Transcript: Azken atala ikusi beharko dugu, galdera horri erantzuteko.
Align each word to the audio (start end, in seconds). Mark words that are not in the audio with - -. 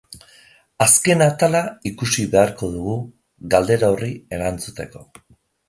Azken 0.85 1.21
atala 1.25 1.61
ikusi 1.91 2.25
beharko 2.33 2.71
dugu, 2.79 2.97
galdera 3.55 3.93
horri 3.97 4.13
erantzuteko. 4.41 5.07